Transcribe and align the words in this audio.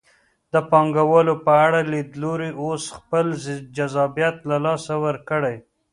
د 0.53 0.55
پانګوالو 0.71 1.33
په 1.45 1.53
اړه 1.65 1.79
لیدلوري 1.93 2.51
اوس 2.63 2.83
خپل 2.97 3.25
جذابیت 3.75 4.37
له 4.49 4.57
لاسه 4.65 4.93
ورکړی. 5.05 5.55